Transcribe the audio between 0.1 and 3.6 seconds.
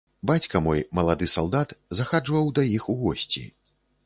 Бацька мой, малады салдат, захаджваў да іх у госці.